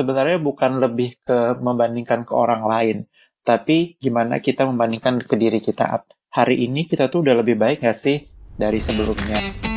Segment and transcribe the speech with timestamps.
[0.00, 2.96] sebenarnya bukan lebih ke membandingkan ke orang lain,
[3.44, 6.08] tapi gimana kita membandingkan ke diri kita.
[6.32, 8.24] Hari ini kita tuh udah lebih baik gak sih
[8.56, 9.69] dari sebelumnya?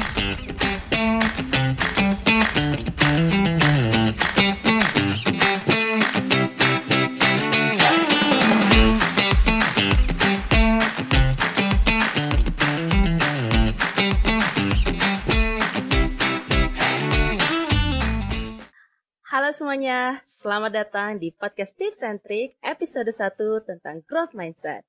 [19.54, 23.38] Semuanya, selamat datang di podcast Tips and Trick episode 1
[23.70, 24.82] tentang growth mindset.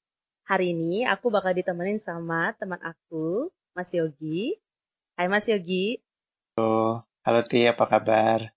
[0.48, 4.56] Hari ini aku bakal ditemenin sama teman aku, Mas Yogi.
[5.20, 6.00] Hai Mas Yogi.
[6.56, 8.56] Halo, halo Ti, apa kabar?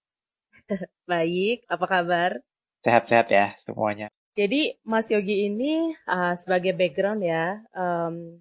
[1.11, 2.39] Baik, apa kabar?
[2.88, 4.08] Sehat-sehat ya semuanya.
[4.31, 8.39] Jadi Mas Yogi ini uh, sebagai background ya, um,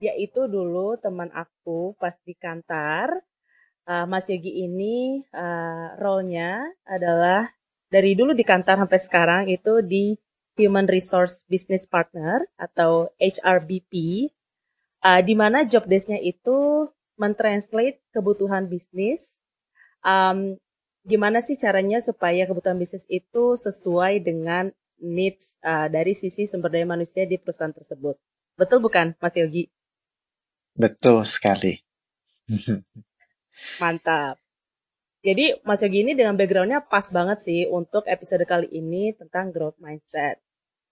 [0.00, 3.20] dia itu dulu teman aku pas di kantor
[3.86, 7.50] uh, Mas Yogi ini uh, role-nya adalah
[7.92, 10.16] dari dulu di kantor sampai sekarang itu di
[10.56, 13.92] Human Resource Business Partner atau HRBP,
[15.04, 19.40] uh, di mana job desk-nya itu mentranslate kebutuhan bisnis.
[20.02, 20.56] Um,
[21.04, 26.86] gimana sih caranya supaya kebutuhan bisnis itu sesuai dengan needs uh, dari sisi sumber daya
[26.86, 28.16] manusia di perusahaan tersebut.
[28.56, 29.68] Betul bukan, Mas Yogi?
[30.76, 31.80] Betul sekali.
[33.80, 34.38] Mantap.
[35.22, 39.78] Jadi Mas Yogi ini dengan backgroundnya pas banget sih untuk episode kali ini tentang growth
[39.78, 40.42] mindset.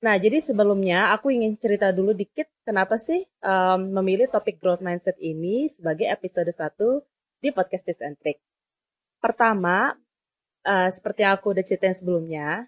[0.01, 5.19] Nah, jadi sebelumnya aku ingin cerita dulu dikit kenapa sih um, memilih topik growth mindset
[5.21, 8.39] ini sebagai episode 1 di podcast Tips and Trick.
[9.21, 9.93] Pertama,
[10.65, 12.65] uh, seperti aku udah ceritain sebelumnya,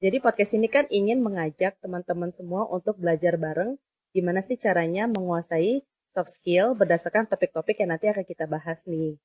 [0.00, 3.76] jadi podcast ini kan ingin mengajak teman-teman semua untuk belajar bareng
[4.16, 9.16] gimana sih caranya menguasai soft skill berdasarkan topik-topik yang nanti akan kita bahas nih.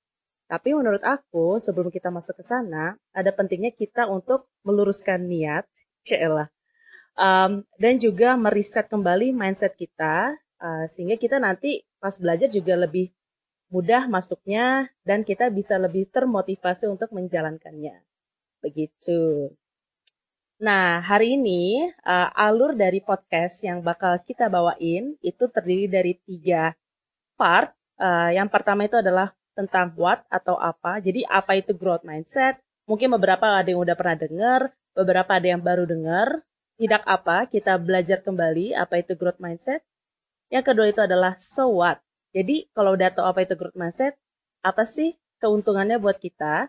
[0.46, 5.66] Tapi menurut aku, sebelum kita masuk ke sana, ada pentingnya kita untuk meluruskan niat,
[6.06, 6.54] celah,
[7.18, 13.10] um, dan juga meriset kembali mindset kita, uh, sehingga kita nanti pas belajar juga lebih
[13.74, 18.06] mudah masuknya, dan kita bisa lebih termotivasi untuk menjalankannya.
[18.62, 19.50] Begitu.
[20.62, 26.78] Nah, hari ini uh, alur dari podcast yang bakal kita bawain itu terdiri dari tiga
[27.36, 27.72] part.
[27.96, 31.00] Uh, yang pertama itu adalah tentang what atau apa.
[31.00, 32.60] Jadi apa itu growth mindset?
[32.86, 34.62] Mungkin beberapa ada yang udah pernah dengar,
[34.94, 36.44] beberapa ada yang baru dengar.
[36.76, 39.80] Tidak apa, kita belajar kembali apa itu growth mindset.
[40.52, 42.04] Yang kedua itu adalah so what.
[42.36, 44.20] Jadi kalau udah tahu apa itu growth mindset,
[44.60, 46.68] apa sih keuntungannya buat kita?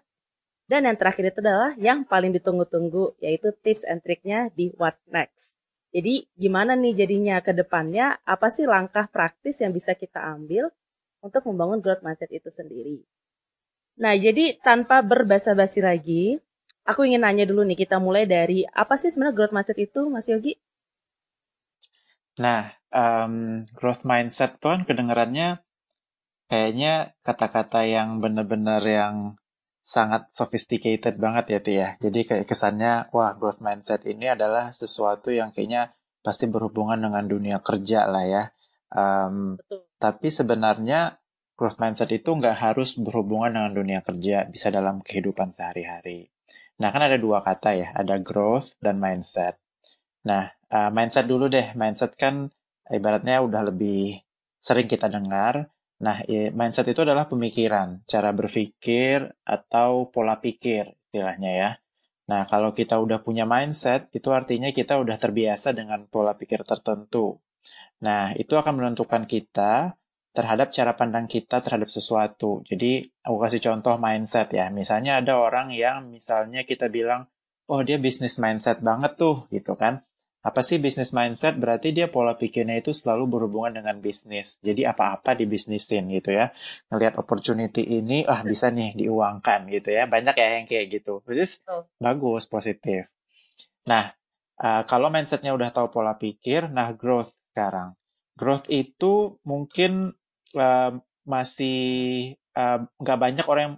[0.67, 5.59] Dan yang terakhir itu adalah yang paling ditunggu-tunggu, yaitu tips and triknya di what next.
[5.95, 10.69] Jadi gimana nih jadinya ke depannya, apa sih langkah praktis yang bisa kita ambil
[11.25, 13.03] untuk membangun growth mindset itu sendiri.
[13.97, 16.37] Nah, jadi tanpa berbasa-basi lagi,
[16.85, 20.29] aku ingin nanya dulu nih, kita mulai dari apa sih sebenarnya growth mindset itu, Mas
[20.29, 20.53] Yogi?
[22.37, 25.65] Nah, um, growth mindset tuh kan kedengarannya
[26.53, 29.41] kayaknya kata-kata yang benar-benar yang
[29.87, 31.79] sangat sophisticated banget ya, Tia.
[31.79, 31.89] Ya.
[32.03, 35.95] Jadi kayak kesannya, wah growth mindset ini adalah sesuatu yang kayaknya
[36.27, 38.43] pasti berhubungan dengan dunia kerja lah ya.
[38.91, 39.63] Um,
[40.03, 41.23] Tapi sebenarnya
[41.55, 46.35] growth mindset itu nggak harus berhubungan dengan dunia kerja, bisa dalam kehidupan sehari-hari.
[46.83, 49.57] Nah, kan ada dua kata ya, ada growth dan mindset.
[50.27, 51.73] Nah, uh, mindset dulu deh.
[51.79, 52.51] Mindset kan
[52.91, 54.19] ibaratnya udah lebih
[54.59, 55.71] sering kita dengar.
[55.97, 56.21] Nah,
[56.53, 61.71] mindset itu adalah pemikiran, cara berpikir atau pola pikir istilahnya ya.
[62.27, 67.41] Nah, kalau kita udah punya mindset, itu artinya kita udah terbiasa dengan pola pikir tertentu.
[68.03, 69.97] Nah, itu akan menentukan kita
[70.37, 72.61] terhadap cara pandang kita terhadap sesuatu.
[72.69, 74.69] Jadi, aku kasih contoh mindset ya.
[74.69, 77.25] Misalnya ada orang yang misalnya kita bilang,
[77.73, 80.05] oh dia bisnis mindset banget tuh, gitu kan.
[80.47, 81.59] Apa sih bisnis mindset?
[81.59, 84.63] Berarti dia pola pikirnya itu selalu berhubungan dengan bisnis.
[84.63, 86.55] Jadi apa-apa dibisnisin gitu ya.
[86.87, 90.07] Ngelihat opportunity ini, ah bisa nih diuangkan gitu ya.
[90.07, 91.19] Banyak ya yang kayak gitu.
[91.27, 91.91] Which is oh.
[91.99, 93.11] bagus, positif.
[93.91, 94.15] Nah,
[94.63, 97.99] uh, kalau mindsetnya udah tahu pola pikir, nah growth sekarang.
[98.39, 100.15] Growth itu mungkin
[100.55, 100.91] uh,
[101.27, 101.79] masih
[103.03, 103.77] nggak uh, banyak orang yang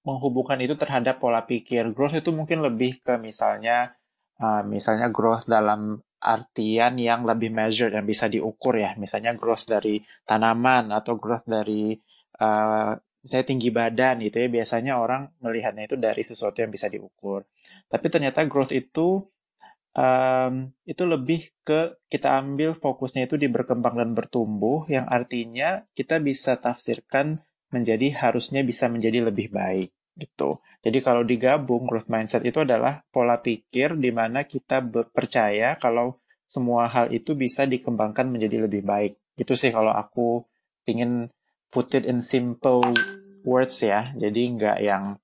[0.00, 1.92] menghubungkan itu terhadap pola pikir.
[1.92, 3.99] Growth itu mungkin lebih ke misalnya
[4.40, 8.96] uh, misalnya growth dalam artian yang lebih measured dan bisa diukur ya.
[8.96, 11.96] Misalnya growth dari tanaman atau growth dari
[12.40, 12.92] uh,
[13.24, 14.48] misalnya tinggi badan gitu ya.
[14.48, 17.44] Biasanya orang melihatnya itu dari sesuatu yang bisa diukur.
[17.88, 19.24] Tapi ternyata growth itu
[19.96, 20.52] um,
[20.84, 26.58] itu lebih ke kita ambil fokusnya itu di berkembang dan bertumbuh, yang artinya kita bisa
[26.60, 27.40] tafsirkan
[27.70, 30.60] menjadi harusnya bisa menjadi lebih baik gitu.
[30.84, 36.20] Jadi kalau digabung growth mindset itu adalah pola pikir di mana kita percaya kalau
[36.50, 39.12] semua hal itu bisa dikembangkan menjadi lebih baik.
[39.40, 40.44] Itu sih kalau aku
[40.84, 41.32] ingin
[41.72, 42.84] put it in simple
[43.46, 44.12] words ya.
[44.18, 45.16] Jadi nggak yang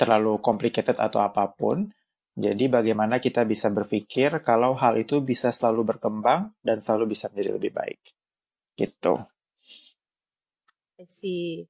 [0.00, 1.92] terlalu complicated atau apa pun.
[2.40, 7.50] Jadi bagaimana kita bisa berpikir kalau hal itu bisa selalu berkembang dan selalu bisa menjadi
[7.60, 8.00] lebih baik.
[8.80, 9.14] Gitu.
[11.04, 11.68] sih.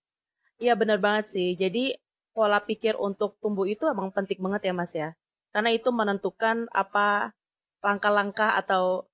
[0.61, 1.49] Iya benar banget sih.
[1.59, 1.97] Jadi
[2.33, 5.15] pola pikir untuk tumbuh itu emang penting banget ya Mas ya.
[5.51, 7.35] Karena itu menentukan apa
[7.83, 9.11] langkah-langkah atau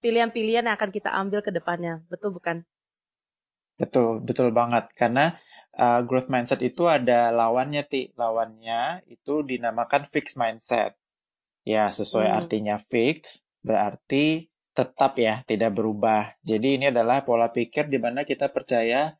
[0.00, 2.02] pilihan-pilihan yang akan kita ambil ke depannya.
[2.08, 2.64] Betul bukan?
[3.80, 4.92] Betul, betul banget.
[4.92, 5.36] Karena
[5.76, 8.12] uh, growth mindset itu ada lawannya, Ti.
[8.16, 10.96] Lawannya itu dinamakan fixed mindset.
[11.64, 12.38] Ya, sesuai hmm.
[12.40, 16.36] artinya fix, berarti tetap ya, tidak berubah.
[16.40, 19.12] Jadi ini adalah pola pikir di mana kita percaya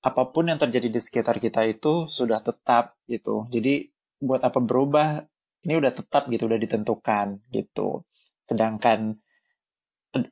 [0.00, 3.44] apa pun yang terjadi di sekitar kita itu sudah tetap gitu.
[3.52, 5.24] Jadi buat apa berubah?
[5.60, 8.00] Ini udah tetap gitu, udah ditentukan gitu.
[8.48, 9.20] Sedangkan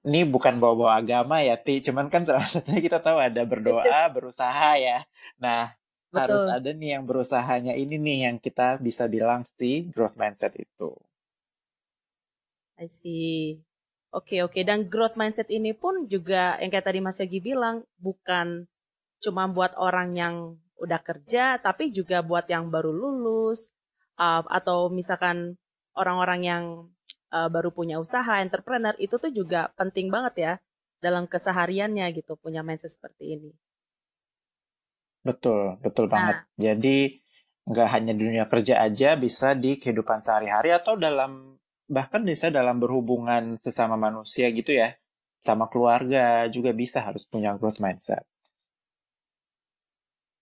[0.08, 1.84] ini bukan bawa-bawa agama ya, Ti.
[1.84, 5.04] Cuman kan salah satunya kita tahu ada berdoa, berusaha ya.
[5.36, 5.76] Nah,
[6.08, 6.18] Betul.
[6.24, 10.96] harus ada nih yang berusahanya ini nih yang kita bisa bilang si growth mindset itu.
[12.80, 13.60] I see.
[14.08, 14.56] Oke, okay, oke.
[14.56, 14.62] Okay.
[14.64, 18.64] Dan growth mindset ini pun juga yang kayak tadi Mas Yogi bilang, bukan
[19.18, 20.34] cuma buat orang yang
[20.78, 23.74] udah kerja, tapi juga buat yang baru lulus,
[24.18, 25.58] uh, atau misalkan
[25.98, 26.64] orang-orang yang
[27.34, 30.52] uh, baru punya usaha, entrepreneur, itu tuh juga penting banget ya
[31.02, 33.50] dalam kesehariannya gitu, punya mindset seperti ini.
[35.26, 36.36] Betul, betul nah, banget.
[36.54, 36.96] Jadi
[37.68, 42.78] nggak hanya di dunia kerja aja, bisa di kehidupan sehari-hari atau dalam bahkan bisa dalam
[42.78, 44.94] berhubungan sesama manusia gitu ya,
[45.42, 48.24] sama keluarga juga bisa harus punya growth mindset.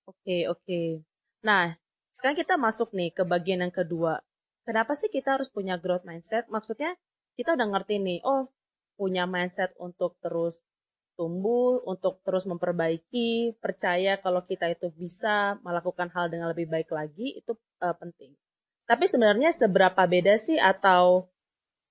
[0.06, 1.03] Oke, oke.
[1.43, 1.75] Nah,
[2.14, 4.23] sekarang kita masuk nih ke bagian yang kedua.
[4.62, 6.47] Kenapa sih kita harus punya growth mindset?
[6.47, 6.94] Maksudnya
[7.35, 8.50] kita udah ngerti nih, oh
[8.94, 10.62] punya mindset untuk terus
[11.19, 17.41] tumbuh, untuk terus memperbaiki, percaya kalau kita itu bisa melakukan hal dengan lebih baik lagi,
[17.41, 18.37] itu uh, penting.
[18.87, 21.26] Tapi sebenarnya seberapa beda sih atau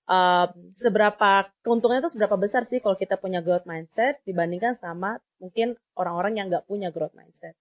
[0.08, 0.48] uh,
[0.78, 6.40] seberapa keuntungannya itu seberapa besar sih kalau kita punya growth mindset dibandingkan sama mungkin orang-orang
[6.40, 7.58] yang nggak punya growth mindset?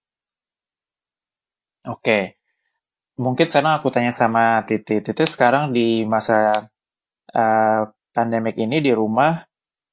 [1.89, 2.41] Oke.
[3.15, 4.99] Mungkin sekarang aku tanya sama Titi.
[4.99, 6.67] Titi sekarang di masa
[7.31, 9.39] uh, pandemik ini di rumah,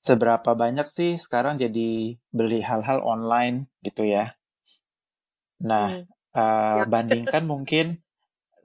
[0.02, 4.34] seberapa banyak sih sekarang jadi beli hal-hal online gitu ya?
[5.62, 6.04] Nah, hmm.
[6.34, 6.84] uh, ya.
[6.90, 8.02] bandingkan mungkin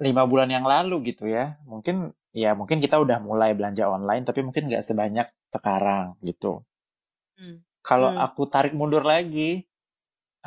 [0.01, 1.61] lima bulan yang lalu gitu ya.
[1.69, 6.65] Mungkin ya mungkin kita udah mulai belanja online, tapi mungkin nggak sebanyak sekarang gitu.
[7.37, 7.61] Hmm.
[7.85, 8.25] Kalau hmm.
[8.25, 9.69] aku tarik mundur lagi,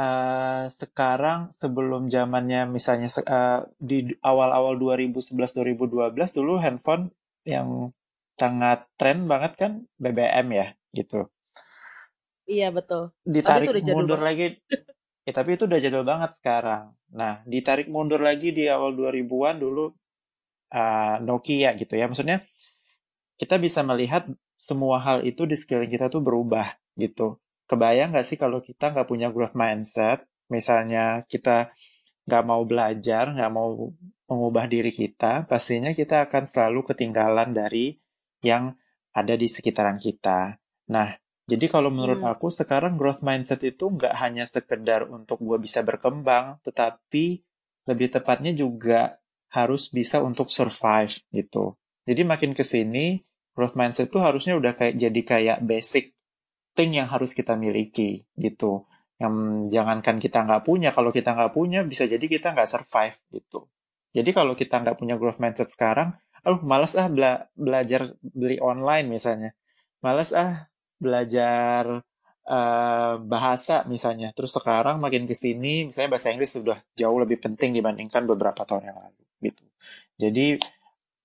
[0.01, 7.13] uh, sekarang sebelum zamannya misalnya uh, di awal-awal 2011-2012 dulu handphone
[7.45, 7.93] yang
[8.41, 10.67] sangat tren banget kan BBM ya
[10.97, 11.29] gitu.
[12.49, 13.13] Iya betul.
[13.23, 14.57] Ditarik mundur lagi.
[15.29, 16.97] ya, tapi itu udah jadul banget sekarang.
[17.15, 19.93] Nah, ditarik mundur lagi di awal 2000-an dulu
[20.73, 22.11] uh, Nokia gitu ya.
[22.11, 22.43] Maksudnya
[23.39, 24.27] kita bisa melihat
[24.59, 27.39] semua hal itu di sekeliling kita tuh berubah gitu.
[27.71, 31.71] Kebayang nggak sih kalau kita nggak punya growth mindset, misalnya kita
[32.27, 33.95] nggak mau belajar, nggak mau
[34.27, 37.95] mengubah diri kita, pastinya kita akan selalu ketinggalan dari
[38.43, 38.75] yang
[39.15, 40.59] ada di sekitaran kita.
[40.91, 41.15] Nah,
[41.47, 42.31] jadi kalau menurut hmm.
[42.31, 47.43] aku sekarang growth mindset itu nggak hanya sekedar untuk gue bisa berkembang, tetapi
[47.87, 49.19] lebih tepatnya juga
[49.51, 51.75] harus bisa untuk survive gitu.
[52.07, 53.19] Jadi makin ke sini
[53.55, 56.15] growth mindset itu harusnya udah kayak jadi kayak basic
[56.77, 58.87] thing yang harus kita miliki gitu.
[59.21, 59.35] Yang
[59.77, 63.69] jangankan kita nggak punya, kalau kita nggak punya bisa jadi kita nggak survive gitu.
[64.17, 69.07] Jadi kalau kita nggak punya growth mindset sekarang, aduh malas ah bela belajar beli online
[69.07, 69.51] misalnya,
[70.01, 72.01] malas ah belajar
[72.49, 74.33] uh, bahasa misalnya.
[74.35, 78.89] Terus sekarang makin ke sini, misalnya bahasa Inggris sudah jauh lebih penting dibandingkan beberapa tahun
[78.89, 79.65] yang lalu gitu.
[80.17, 80.47] Jadi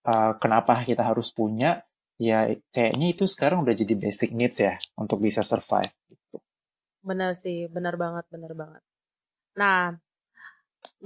[0.05, 1.81] uh, kenapa kita harus punya?
[2.15, 5.91] Ya kayaknya itu sekarang udah jadi basic needs ya untuk bisa survive.
[7.05, 8.81] Benar sih, benar banget, benar banget.
[9.55, 9.93] Nah,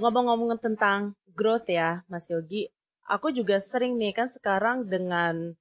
[0.00, 2.72] ngomong-ngomong tentang growth ya, Mas Yogi,
[3.10, 5.54] aku juga sering nih kan sekarang dengan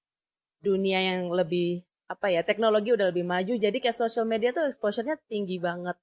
[0.62, 5.22] dunia yang lebih apa ya teknologi udah lebih maju jadi kayak social media tuh exposure-nya
[5.30, 5.94] tinggi banget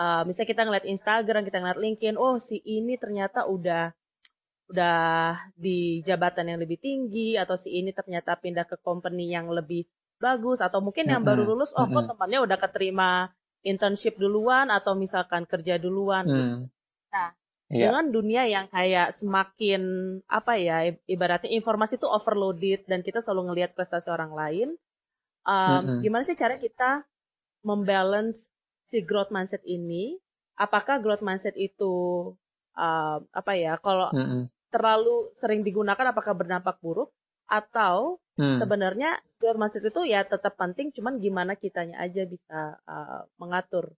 [0.00, 3.92] uh, misalnya kita ngeliat Instagram kita ngeliat LinkedIn oh si ini ternyata udah
[4.70, 9.84] udah di jabatan yang lebih tinggi atau si ini ternyata pindah ke company yang lebih
[10.16, 13.28] bagus atau mungkin yang baru lulus oh kok temannya udah keterima
[13.60, 16.44] internship duluan atau misalkan kerja duluan gitu.
[17.12, 17.30] Nah,
[17.72, 17.88] yeah.
[17.88, 19.82] dengan dunia yang kayak semakin
[20.28, 24.68] apa ya ibaratnya informasi itu overloaded dan kita selalu ngelihat prestasi orang lain
[25.48, 25.98] um, -hmm.
[26.04, 27.08] gimana sih cara kita
[27.64, 28.52] membalance
[28.84, 30.20] si growth mindset ini
[30.60, 32.32] apakah growth mindset itu
[32.76, 34.52] uh, apa ya kalau -hmm.
[34.74, 37.14] Terlalu sering digunakan apakah berdampak buruk?
[37.46, 38.58] Atau hmm.
[38.58, 43.94] sebenarnya growth mindset itu ya tetap penting cuman gimana kitanya aja bisa uh, mengatur.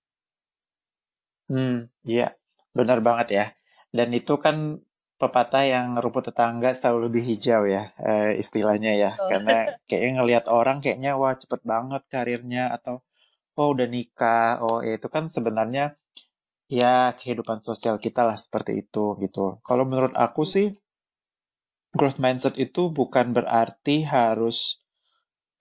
[1.48, 2.36] Hmm iya.
[2.76, 3.46] Benar banget ya.
[3.88, 4.84] Dan itu kan
[5.16, 9.10] pepatah yang rumput tetangga selalu lebih hijau ya uh, istilahnya ya.
[9.16, 9.32] Oh.
[9.32, 13.00] karena kayaknya ngelihat orang kayaknya wah cepet banget karirnya atau
[13.56, 14.60] oh udah nikah.
[14.60, 15.96] Oh ya itu kan sebenarnya
[16.66, 20.74] ya kehidupan sosial kita lah seperti itu gitu kalau menurut aku sih
[21.96, 24.78] growth mindset itu bukan berarti harus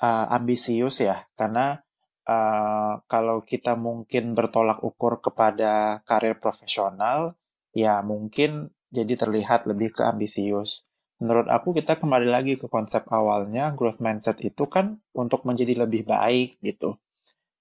[0.04, 1.80] uh, ambisius ya, karena
[2.28, 7.40] uh, kalau kita mungkin bertolak ukur kepada karir profesional,
[7.72, 10.84] ya mungkin jadi terlihat lebih ke ambisius.
[11.16, 16.04] Menurut aku kita kembali lagi ke konsep awalnya, growth mindset itu kan untuk menjadi lebih
[16.04, 17.00] baik gitu.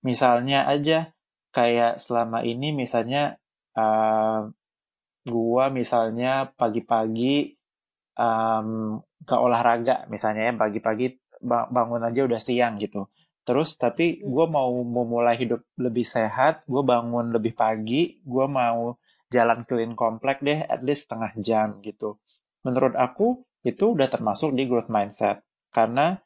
[0.02, 1.14] Misalnya aja
[1.54, 3.38] kayak selama ini misalnya
[3.78, 4.50] uh,
[5.24, 7.54] gua misalnya pagi-pagi
[8.18, 11.06] um, ke olahraga misalnya ya pagi-pagi
[11.46, 13.08] bangun aja udah siang gitu.
[13.44, 14.24] Terus tapi hmm.
[14.24, 18.96] gue mau memulai hidup lebih sehat, gue bangun lebih pagi, gue mau
[19.28, 22.16] jalan clean komplek deh at least setengah jam gitu.
[22.64, 26.20] Menurut aku itu udah termasuk di growth mindset karena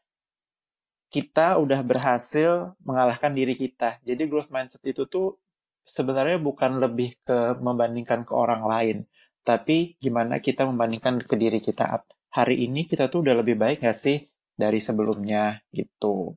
[1.09, 4.01] kita udah berhasil mengalahkan diri kita.
[4.05, 5.41] Jadi growth mindset itu tuh
[5.89, 8.97] sebenarnya bukan lebih ke membandingkan ke orang lain,
[9.41, 13.97] tapi gimana kita membandingkan ke diri kita hari ini kita tuh udah lebih baik gak
[13.97, 16.37] sih dari sebelumnya gitu.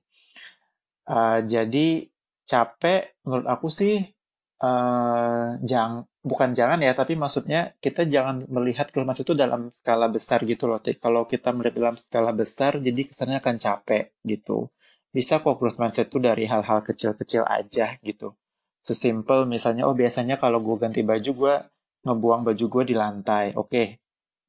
[1.03, 2.07] Uh, jadi
[2.47, 3.99] capek menurut aku sih
[4.61, 10.45] uh, jangan bukan jangan ya tapi maksudnya kita jangan melihat kelemahan itu dalam skala besar
[10.45, 10.79] gitu loh.
[10.81, 14.69] Kalau kita melihat dalam skala besar jadi kesannya akan capek gitu.
[15.11, 18.37] Bisa kok growth mindset itu dari hal-hal kecil-kecil aja gitu.
[18.87, 21.55] Sesimpel misalnya oh biasanya kalau gue ganti baju gue
[22.05, 23.45] ngebuang baju gue di lantai.
[23.57, 24.01] Oke,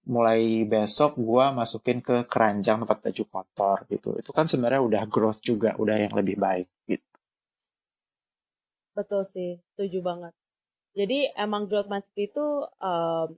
[0.09, 4.11] mulai besok gue masukin ke keranjang tempat baju kotor gitu.
[4.21, 7.12] Itu kan sebenarnya udah growth juga, udah yang lebih baik gitu.
[8.93, 10.33] Betul sih, setuju banget.
[10.93, 12.47] Jadi emang growth mindset itu
[12.81, 13.29] um,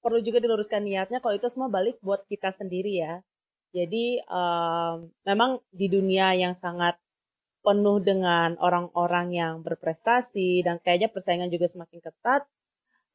[0.00, 3.20] perlu juga diluruskan niatnya kalau itu semua balik buat kita sendiri ya.
[3.76, 6.96] Jadi um, memang di dunia yang sangat
[7.60, 12.46] penuh dengan orang-orang yang berprestasi dan kayaknya persaingan juga semakin ketat,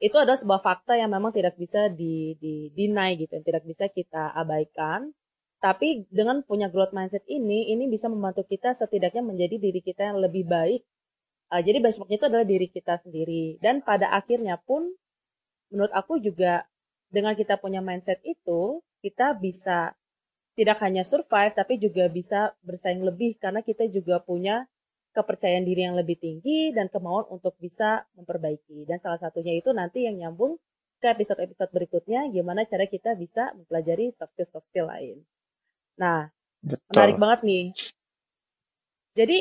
[0.04, 3.86] itu adalah sebuah fakta yang memang tidak bisa di, di deny gitu, yang tidak bisa
[3.88, 5.16] kita abaikan.
[5.62, 10.18] Tapi dengan punya growth mindset ini, ini bisa membantu kita setidaknya menjadi diri kita yang
[10.20, 10.82] lebih baik.
[11.52, 13.60] Uh, jadi benchmarknya itu adalah diri kita sendiri.
[13.60, 14.88] Dan pada akhirnya pun,
[15.68, 16.64] menurut aku juga
[17.12, 19.92] dengan kita punya mindset itu, kita bisa
[20.56, 24.64] tidak hanya survive, tapi juga bisa bersaing lebih karena kita juga punya
[25.12, 28.88] kepercayaan diri yang lebih tinggi dan kemauan untuk bisa memperbaiki.
[28.88, 30.56] Dan salah satunya itu nanti yang nyambung
[31.04, 35.20] ke episode-episode berikutnya, gimana cara kita bisa mempelajari soft skill-soft skill lain.
[36.00, 36.30] Nah,
[36.64, 36.94] Betul.
[36.94, 37.66] menarik banget nih.
[39.18, 39.38] Jadi,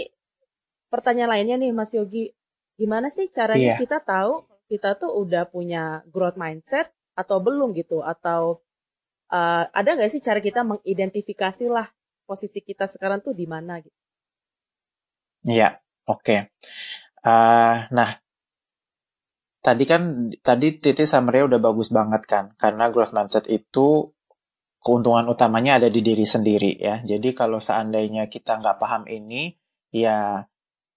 [0.90, 2.35] pertanyaan lainnya nih Mas Yogi,
[2.75, 3.80] gimana sih caranya yeah.
[3.80, 8.02] kita tahu kita tuh udah punya growth mindset atau belum gitu?
[8.02, 8.66] Atau
[9.30, 11.88] uh, ada nggak sih cara kita mengidentifikasi lah
[12.26, 13.97] posisi kita sekarang tuh di mana gitu?
[15.47, 16.52] Iya, oke.
[17.25, 18.20] Uh, nah,
[19.64, 24.12] tadi kan tadi Titi summary udah bagus banget kan, karena growth mindset itu
[24.80, 27.04] keuntungan utamanya ada di diri sendiri ya.
[27.04, 29.52] Jadi kalau seandainya kita nggak paham ini,
[29.92, 30.44] ya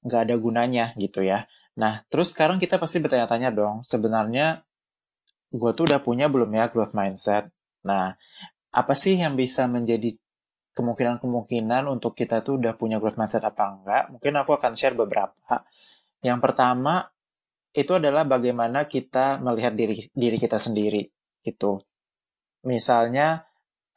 [0.04, 1.48] nggak ada gunanya gitu ya.
[1.80, 4.62] Nah, terus sekarang kita pasti bertanya-tanya dong, sebenarnya
[5.50, 7.50] gue tuh udah punya belum ya growth mindset?
[7.88, 8.14] Nah,
[8.74, 10.14] apa sih yang bisa menjadi
[10.74, 15.66] kemungkinan-kemungkinan untuk kita tuh udah punya growth mindset apa enggak, mungkin aku akan share beberapa.
[16.22, 17.10] Yang pertama,
[17.74, 21.10] itu adalah bagaimana kita melihat diri diri kita sendiri
[21.42, 21.82] gitu.
[22.70, 23.44] Misalnya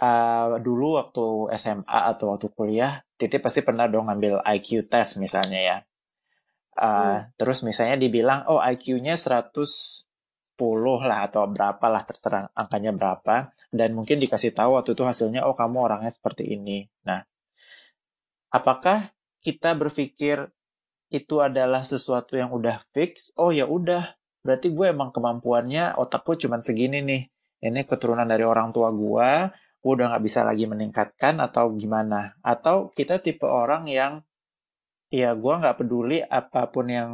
[0.00, 1.24] uh, dulu waktu
[1.60, 5.76] SMA atau waktu kuliah, Titi pasti pernah dong ngambil IQ test misalnya ya.
[6.76, 7.18] Uh, hmm.
[7.40, 9.56] Terus misalnya dibilang, oh IQ-nya 110
[11.00, 15.56] lah atau berapa lah terserah angkanya berapa dan mungkin dikasih tahu waktu itu hasilnya oh
[15.56, 16.86] kamu orangnya seperti ini.
[17.04, 17.24] Nah,
[18.52, 20.48] apakah kita berpikir
[21.12, 23.30] itu adalah sesuatu yang udah fix?
[23.38, 27.22] Oh ya udah, berarti gue emang kemampuannya otakku cuma segini nih.
[27.56, 29.30] Ini keturunan dari orang tua gue,
[29.80, 32.36] gue udah nggak bisa lagi meningkatkan atau gimana?
[32.44, 34.22] Atau kita tipe orang yang
[35.12, 37.10] ya gue nggak peduli apa pun yang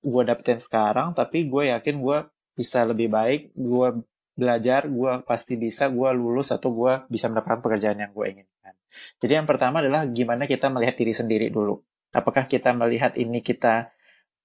[0.00, 2.18] gue dapetin sekarang, tapi gue yakin gue
[2.56, 3.88] bisa lebih baik, gue
[4.36, 8.74] belajar, gue pasti bisa, gue lulus atau gue bisa mendapatkan pekerjaan yang gue inginkan.
[9.20, 11.78] Jadi yang pertama adalah gimana kita melihat diri sendiri dulu.
[12.10, 13.92] Apakah kita melihat ini kita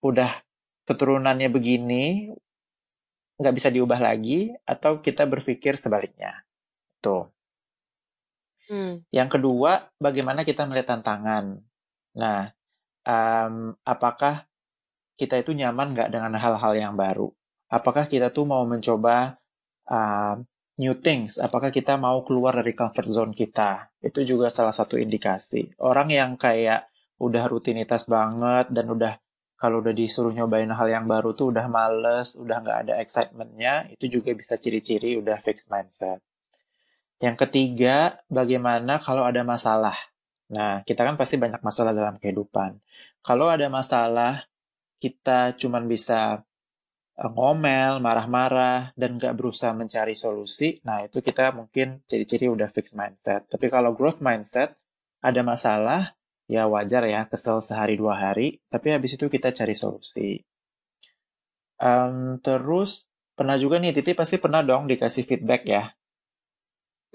[0.03, 0.43] udah
[0.85, 2.29] keturunannya begini,
[3.39, 6.45] nggak bisa diubah lagi, atau kita berpikir sebaliknya.
[7.01, 7.31] Tuh.
[8.69, 9.01] Hmm.
[9.09, 11.61] Yang kedua, bagaimana kita melihat tantangan.
[12.17, 12.53] Nah,
[13.05, 14.49] um, apakah
[15.15, 17.31] kita itu nyaman nggak dengan hal-hal yang baru?
[17.71, 19.39] Apakah kita tuh mau mencoba
[19.87, 20.35] uh,
[20.75, 21.39] new things?
[21.39, 23.95] Apakah kita mau keluar dari comfort zone kita?
[24.03, 25.79] Itu juga salah satu indikasi.
[25.79, 29.15] Orang yang kayak udah rutinitas banget dan udah
[29.55, 34.19] kalau udah disuruh nyobain hal yang baru tuh udah males, udah nggak ada excitementnya, itu
[34.19, 36.19] juga bisa ciri-ciri udah fixed mindset.
[37.23, 39.95] Yang ketiga, bagaimana kalau ada masalah?
[40.51, 42.77] Nah, kita kan pasti banyak masalah dalam kehidupan.
[43.25, 44.45] Kalau ada masalah,
[45.01, 46.45] kita cuman bisa
[47.17, 52.95] eh, ngomel, marah-marah, dan nggak berusaha mencari solusi, nah itu kita mungkin ciri-ciri udah fixed
[52.99, 53.47] mindset.
[53.49, 54.77] Tapi kalau growth mindset,
[55.25, 56.13] ada masalah,
[56.45, 60.45] ya wajar ya kesel sehari dua hari tapi habis itu kita cari solusi
[61.81, 65.83] um, terus pernah juga nih Titi pasti pernah dong dikasih feedback ya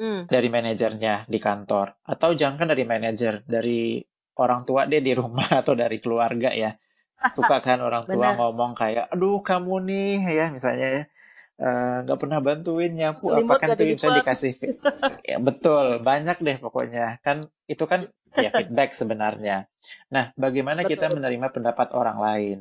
[0.01, 0.33] mm.
[0.33, 2.01] dari manajernya di kantor.
[2.09, 4.01] Atau jangan dari manajer dari
[4.41, 6.73] orang tua deh di rumah atau dari keluarga ya.
[7.37, 11.03] Suka kan orang tua ngomong kayak aduh kamu nih ya misalnya ya.
[11.61, 14.53] Eh, nggak uh, pernah bantuin nyapu Selimut apa kan tuh bisa dikasih
[15.29, 17.21] ya betul banyak deh pokoknya.
[17.21, 19.69] Kan itu kan ya feedback sebenarnya.
[20.09, 20.97] Nah bagaimana betul.
[20.97, 22.59] kita menerima pendapat orang lain?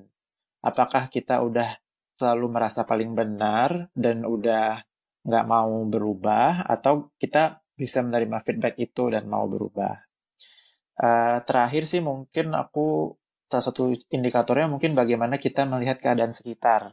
[0.60, 1.80] Apakah kita udah
[2.20, 4.84] selalu merasa paling benar dan udah
[5.24, 9.96] nggak mau berubah atau kita bisa menerima feedback itu dan mau berubah.
[11.00, 13.16] Uh, terakhir sih mungkin aku
[13.48, 16.92] salah satu indikatornya mungkin bagaimana kita melihat keadaan sekitar.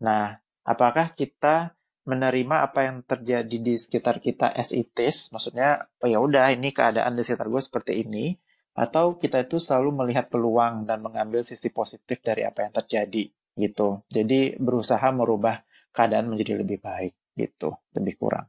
[0.00, 6.08] Nah apakah kita menerima apa yang terjadi di sekitar kita as it is, maksudnya oh
[6.08, 8.36] ya udah ini keadaan di sekitar gue seperti ini,
[8.76, 13.24] atau kita itu selalu melihat peluang dan mengambil sisi positif dari apa yang terjadi
[13.56, 14.04] gitu.
[14.12, 15.64] Jadi berusaha merubah
[15.96, 18.46] keadaan menjadi lebih baik gitu, lebih kurang.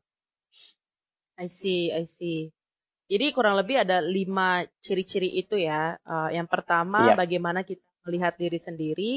[1.36, 2.56] I see, I see.
[3.06, 6.00] Jadi kurang lebih ada lima ciri-ciri itu ya.
[6.02, 7.17] Uh, yang pertama, yeah.
[7.17, 9.13] bagaimana kita melihat diri sendiri.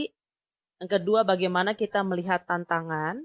[0.83, 3.25] Yang kedua, bagaimana kita melihat tantangan.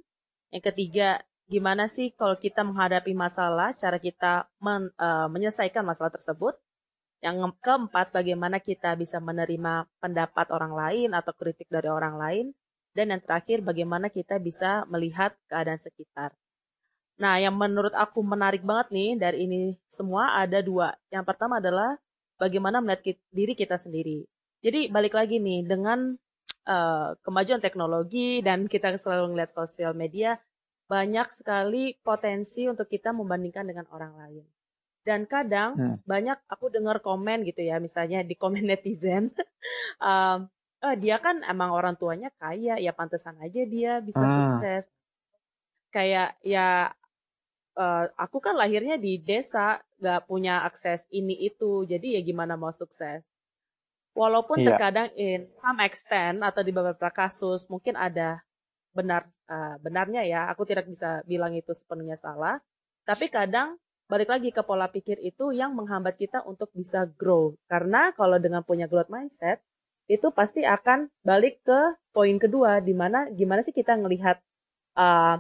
[0.55, 1.19] Yang ketiga,
[1.51, 6.55] gimana sih kalau kita menghadapi masalah, cara kita men, uh, menyelesaikan masalah tersebut.
[7.19, 12.45] Yang keempat, bagaimana kita bisa menerima pendapat orang lain atau kritik dari orang lain.
[12.93, 16.33] Dan yang terakhir, bagaimana kita bisa melihat keadaan sekitar.
[17.17, 20.97] Nah, yang menurut aku menarik banget nih dari ini semua ada dua.
[21.13, 21.97] Yang pertama adalah
[22.41, 24.25] bagaimana melihat diri kita sendiri.
[24.63, 26.15] Jadi balik lagi nih dengan
[26.65, 30.39] uh, kemajuan teknologi dan kita selalu melihat sosial media
[30.87, 34.45] banyak sekali potensi untuk kita membandingkan dengan orang lain.
[35.03, 35.97] Dan kadang hmm.
[36.07, 39.35] banyak aku dengar komen gitu ya, misalnya di komen netizen,
[39.99, 40.47] um,
[40.83, 44.35] oh, dia kan emang orang tuanya kaya, ya pantesan aja dia bisa hmm.
[44.35, 44.83] sukses.
[45.89, 46.91] Kayak ya
[47.79, 52.75] uh, aku kan lahirnya di desa, gak punya akses ini itu, jadi ya gimana mau
[52.75, 53.23] sukses.
[54.13, 54.67] Walaupun yeah.
[54.69, 58.45] terkadang in some extent atau di beberapa kasus mungkin ada
[58.93, 62.61] benar uh, benarnya ya, aku tidak bisa bilang itu sepenuhnya salah.
[63.09, 67.57] Tapi kadang balik lagi ke pola pikir itu yang menghambat kita untuk bisa grow.
[67.65, 69.65] Karena kalau dengan punya growth mindset,
[70.07, 74.37] itu pasti akan balik ke poin kedua, di mana gimana sih kita ngelihat
[74.99, 75.39] uh,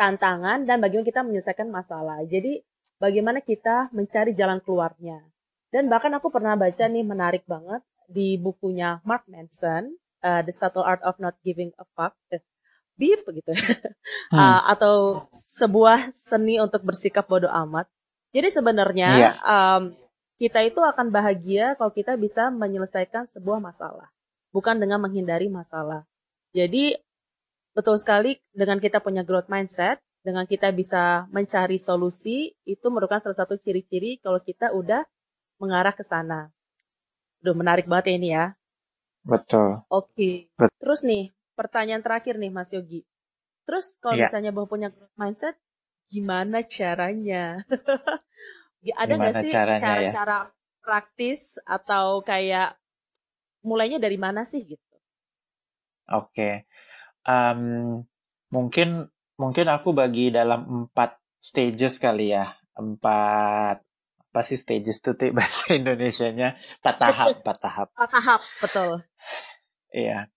[0.00, 2.24] tantangan dan bagaimana kita menyelesaikan masalah.
[2.24, 2.64] Jadi
[2.96, 5.20] bagaimana kita mencari jalan keluarnya.
[5.72, 10.84] Dan bahkan aku pernah baca nih menarik banget di bukunya Mark Manson, uh, The Subtle
[10.84, 12.42] Art of Not Giving a Fuck, uh,
[13.00, 13.52] beep gitu,
[14.32, 14.36] hmm.
[14.36, 17.88] uh, atau sebuah seni untuk bersikap bodoh amat.
[18.32, 19.34] Jadi sebenarnya yeah.
[19.44, 19.96] um,
[20.40, 24.10] kita itu akan bahagia kalau kita bisa menyelesaikan sebuah masalah,
[24.50, 26.04] bukan dengan menghindari masalah.
[26.52, 26.96] Jadi
[27.72, 33.38] betul sekali dengan kita punya growth mindset, dengan kita bisa mencari solusi, itu merupakan salah
[33.42, 35.02] satu ciri-ciri kalau kita udah
[35.58, 36.50] mengarah ke sana.
[37.42, 38.46] Udah menarik banget ya ini ya.
[39.26, 39.82] Betul.
[39.90, 40.50] Oke.
[40.54, 40.70] Okay.
[40.78, 43.02] Terus nih, pertanyaan terakhir nih Mas Yogi.
[43.62, 44.26] Terus kalau yeah.
[44.26, 45.58] misalnya Bang punya mindset,
[46.10, 47.62] gimana caranya?
[48.90, 49.78] Ada nggak sih ya?
[49.78, 50.50] cara-cara ya?
[50.82, 52.74] praktis atau kayak
[53.62, 54.96] mulainya dari mana sih gitu?
[56.10, 56.26] Oke.
[56.34, 56.54] Okay.
[57.22, 58.02] Um,
[58.50, 59.06] mungkin
[59.38, 62.58] mungkin aku bagi dalam empat stages kali ya.
[62.74, 63.86] Empat
[64.32, 69.04] apa sih stages tuh bahasa Indonesianya empat tahap empat tahap empat tahap betul
[69.92, 70.32] iya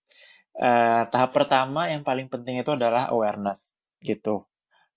[0.60, 3.64] uh, tahap pertama yang paling penting itu adalah awareness
[4.04, 4.46] gitu.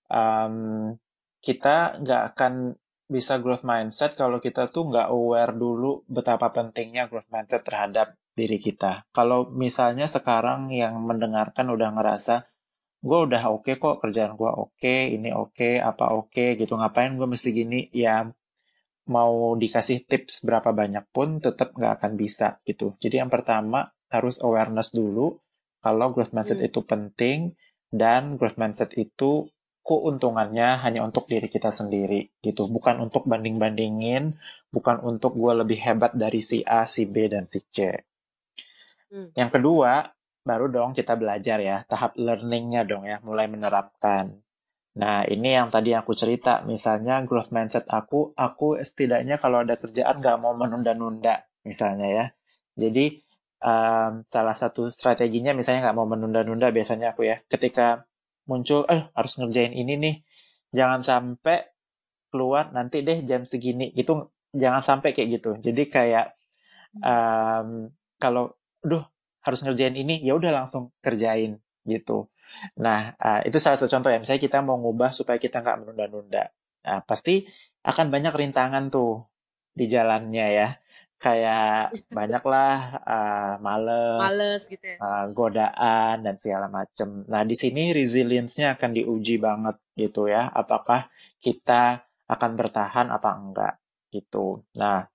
[0.09, 0.95] Um,
[1.39, 2.75] kita nggak akan
[3.09, 8.61] bisa growth mindset kalau kita tuh nggak aware dulu betapa pentingnya growth mindset terhadap diri
[8.61, 9.09] kita.
[9.09, 12.45] Kalau misalnya sekarang yang mendengarkan udah ngerasa
[12.99, 16.49] gue udah oke okay kok kerjaan gue oke, okay, ini oke, okay, apa oke okay,
[16.59, 17.89] gitu, ngapain gue mesti gini?
[17.95, 18.29] Ya
[19.09, 22.93] mau dikasih tips berapa banyak pun tetap nggak akan bisa gitu.
[23.01, 25.41] Jadi yang pertama harus awareness dulu
[25.81, 26.69] kalau growth mindset hmm.
[26.69, 27.39] itu penting
[27.89, 29.49] dan growth mindset itu
[29.83, 34.37] keuntungannya hanya untuk diri kita sendiri gitu, bukan untuk banding-bandingin,
[34.69, 37.97] bukan untuk gue lebih hebat dari si A, si B dan si C.
[39.09, 39.33] Hmm.
[39.33, 40.13] Yang kedua,
[40.45, 44.37] baru dong kita belajar ya, tahap learningnya dong ya, mulai menerapkan.
[44.99, 50.19] Nah, ini yang tadi aku cerita, misalnya growth mindset aku, aku setidaknya kalau ada kerjaan
[50.19, 52.25] nggak mau menunda-nunda, misalnya ya.
[52.75, 53.21] Jadi,
[53.63, 58.08] um, salah satu strateginya misalnya nggak mau menunda-nunda biasanya aku ya, ketika
[58.49, 60.15] muncul, eh harus ngerjain ini nih,
[60.73, 61.69] jangan sampai
[62.33, 64.13] keluar nanti deh jam segini, itu
[64.53, 65.51] jangan sampai kayak gitu.
[65.61, 66.33] Jadi kayak,
[67.05, 69.05] um, kalau, duh
[69.45, 72.27] harus ngerjain ini, ya udah langsung kerjain gitu.
[72.81, 74.17] Nah, uh, itu salah satu contoh ya.
[74.21, 76.49] Misalnya kita mau ngubah supaya kita nggak menunda-nunda.
[76.85, 77.45] Nah, pasti
[77.85, 79.29] akan banyak rintangan tuh
[79.73, 80.69] di jalannya ya.
[81.19, 84.97] Kayak banyaklah uh, males, males gitu ya.
[85.03, 87.27] uh, godaan dan segala macem.
[87.27, 90.47] Nah, di sini resilience-nya akan diuji banget gitu ya.
[90.47, 91.11] Apakah
[91.43, 93.73] kita akan bertahan apa enggak
[94.15, 94.63] gitu.
[94.79, 95.05] Nah,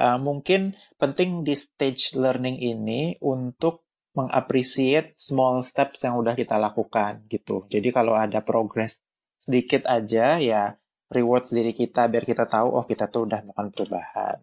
[0.00, 7.24] uh, mungkin penting di stage learning ini untuk mengapresiasi small steps yang udah kita lakukan
[7.32, 7.64] gitu.
[7.72, 9.00] Jadi kalau ada progress
[9.42, 10.76] sedikit aja ya
[11.10, 14.36] reward diri kita biar kita tahu oh kita tuh udah melakukan perubahan.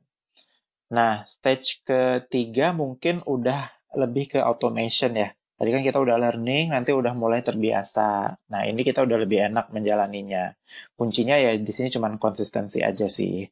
[0.90, 5.30] Nah, stage ketiga mungkin udah lebih ke automation ya.
[5.60, 8.32] Tadi kan kita udah learning, nanti udah mulai terbiasa.
[8.48, 10.56] Nah, ini kita udah lebih enak menjalaninya.
[10.96, 13.44] Kuncinya ya di sini cuma konsistensi aja sih.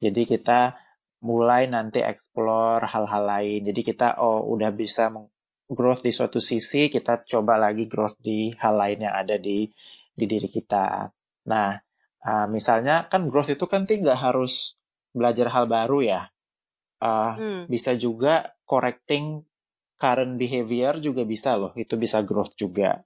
[0.00, 0.72] Jadi kita
[1.20, 3.60] mulai nanti explore hal-hal lain.
[3.68, 5.12] Jadi kita oh udah bisa
[5.68, 9.68] growth di suatu sisi, kita coba lagi growth di hal lain yang ada di
[10.16, 11.12] di diri kita.
[11.46, 11.76] Nah,
[12.24, 14.80] uh, misalnya kan growth itu kan tidak harus
[15.12, 16.20] belajar hal baru ya.
[17.00, 17.62] Uh, hmm.
[17.66, 19.42] Bisa juga correcting
[19.96, 21.72] current behavior juga bisa loh.
[21.74, 23.00] Itu bisa growth juga.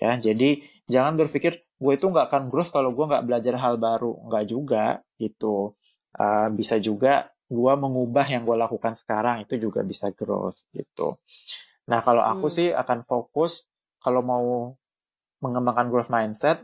[0.00, 4.16] Ya, jadi jangan berpikir gue itu nggak akan growth kalau gue nggak belajar hal baru.
[4.28, 4.84] Nggak juga
[5.20, 5.76] gitu.
[6.16, 11.18] Uh, bisa juga gue mengubah yang gue lakukan sekarang itu juga bisa growth gitu.
[11.90, 12.54] Nah, kalau aku hmm.
[12.54, 13.66] sih akan fokus
[13.98, 14.46] kalau mau
[15.42, 16.62] mengembangkan growth mindset,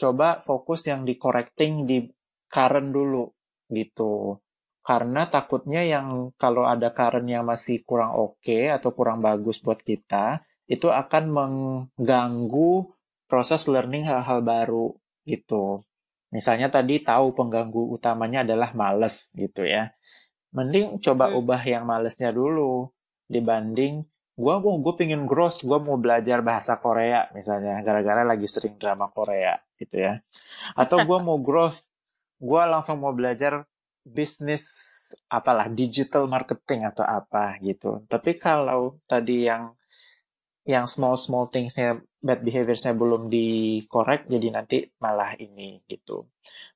[0.00, 2.08] coba fokus yang di correcting di
[2.48, 3.28] current dulu
[3.68, 4.40] gitu.
[4.82, 9.78] Karena takutnya yang kalau ada current yang masih kurang oke okay atau kurang bagus buat
[9.78, 12.90] kita, itu akan mengganggu
[13.30, 14.90] proses learning hal-hal baru
[15.22, 15.86] gitu.
[16.34, 19.94] Misalnya tadi tahu pengganggu utamanya adalah males gitu ya.
[20.52, 21.38] Mending coba hmm.
[21.38, 22.90] ubah yang malesnya dulu
[23.30, 28.80] dibanding gue mau gue pingin growth gue mau belajar bahasa Korea misalnya gara-gara lagi sering
[28.80, 30.24] drama Korea gitu ya
[30.72, 31.84] atau gue mau growth
[32.40, 33.68] gue langsung mau belajar
[34.02, 34.66] bisnis
[35.30, 39.72] apalah digital marketing atau apa gitu tapi kalau tadi yang
[40.62, 46.26] yang small small thingsnya bad behaviorsnya belum dikorek jadi nanti malah ini gitu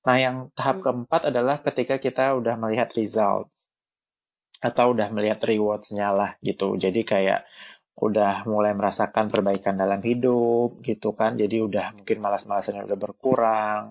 [0.02, 0.84] nah yang tahap hmm.
[0.86, 3.50] keempat adalah ketika kita udah melihat result
[4.60, 6.76] atau udah melihat rewards-nya lah gitu.
[6.80, 7.44] Jadi kayak
[7.96, 11.36] udah mulai merasakan perbaikan dalam hidup gitu kan.
[11.36, 13.82] Jadi udah mungkin malas-malasannya udah berkurang.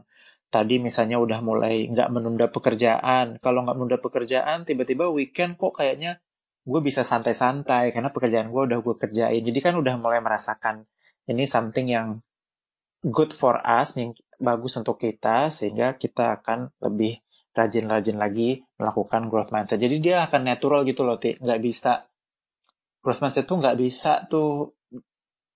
[0.56, 3.44] Tadi misalnya udah mulai nggak menunda pekerjaan.
[3.44, 6.24] Kalau nggak menunda pekerjaan, tiba-tiba weekend kok kayaknya
[6.64, 9.44] gue bisa santai-santai karena pekerjaan gue udah gue kerjain.
[9.44, 10.88] Jadi kan udah mulai merasakan
[11.28, 12.24] ini something yang
[13.04, 17.20] good for us, yang bagus untuk kita, sehingga kita akan lebih
[17.52, 19.84] rajin-rajin lagi melakukan growth mindset.
[19.84, 21.36] Jadi dia akan natural gitu loh, Ti.
[21.36, 22.08] Nggak bisa,
[23.04, 24.72] growth mindset tuh nggak bisa tuh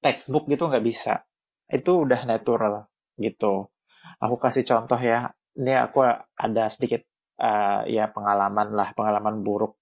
[0.04, 1.24] textbook gitu nggak bisa.
[1.72, 3.72] Itu udah natural gitu.
[4.20, 5.32] Aku kasih contoh ya.
[5.60, 6.04] Ini aku
[6.36, 7.04] ada sedikit
[7.40, 9.76] uh, ya pengalaman lah, pengalaman buruk.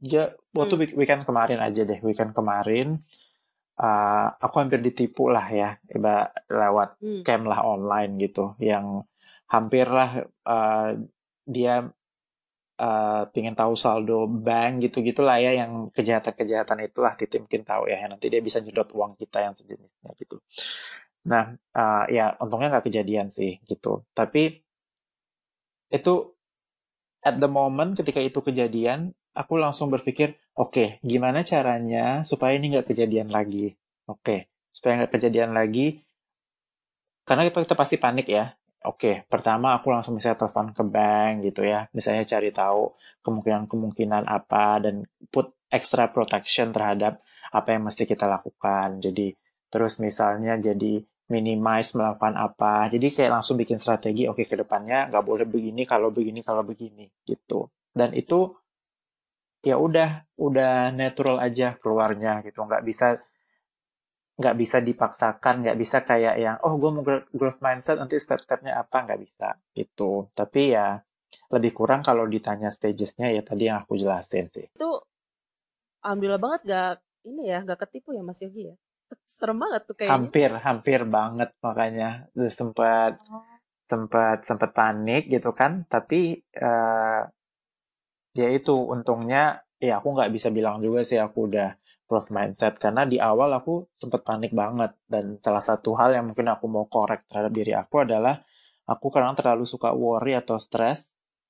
[0.00, 0.96] Ya, waktu hmm.
[0.96, 3.04] weekend kemarin aja deh, weekend kemarin.
[3.74, 7.26] Uh, aku hampir ditipu lah ya, iba lewat hmm.
[7.26, 9.02] scam lah online gitu, yang
[9.50, 10.94] hampir lah uh,
[11.44, 11.90] dia
[12.78, 18.02] uh, pengen tahu saldo bank gitu gitulah ya yang kejahatan-kejahatan itulah Titi mungkin tahu ya
[18.08, 20.40] nanti dia bisa nyedot uang kita yang sejenisnya gitu
[21.24, 24.60] nah uh, ya untungnya nggak kejadian sih gitu tapi
[25.88, 26.14] itu
[27.24, 32.78] at the moment ketika itu kejadian aku langsung berpikir, oke, okay, gimana caranya supaya ini
[32.78, 33.74] nggak kejadian lagi?
[34.06, 36.06] Oke, okay, supaya nggak kejadian lagi,
[37.26, 38.54] karena kita, kita pasti panik ya.
[38.84, 42.92] Oke, okay, pertama aku langsung misalnya telepon ke bank gitu ya, misalnya cari tahu
[43.24, 49.00] kemungkinan-kemungkinan apa dan put extra protection terhadap apa yang mesti kita lakukan.
[49.00, 49.32] Jadi
[49.72, 51.00] terus misalnya jadi
[51.32, 52.88] minimize melakukan apa.
[52.92, 56.60] Jadi kayak langsung bikin strategi, oke okay, ke depannya nggak boleh begini, kalau begini, kalau
[56.60, 57.72] begini gitu.
[57.94, 58.52] Dan itu
[59.64, 62.60] ya udah, udah natural aja keluarnya gitu.
[62.64, 63.06] Nggak bisa
[64.34, 69.06] nggak bisa dipaksakan, nggak bisa kayak yang oh gue mau growth mindset nanti step-stepnya apa
[69.06, 70.28] nggak bisa gitu.
[70.34, 70.98] Tapi ya
[71.54, 74.66] lebih kurang kalau ditanya stagesnya ya tadi yang aku jelasin sih.
[74.74, 75.00] Itu
[76.04, 76.92] alhamdulillah banget gak
[77.24, 78.76] ini ya gak ketipu ya Mas Yogi ya
[79.38, 80.14] serem banget tuh kayaknya.
[80.14, 82.08] Hampir, hampir banget makanya
[82.54, 83.42] sempat oh.
[83.86, 85.86] sempat sempat panik gitu kan.
[85.86, 87.22] Tapi uh,
[88.34, 93.08] ya itu untungnya ya aku nggak bisa bilang juga sih aku udah growth mindset karena
[93.08, 97.24] di awal aku sempat panik banget dan salah satu hal yang mungkin aku mau korek
[97.30, 98.44] terhadap diri aku adalah
[98.84, 101.00] aku kadang terlalu suka worry atau stres